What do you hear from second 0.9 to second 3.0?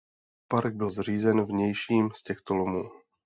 zřízen v největším z těchto lomů.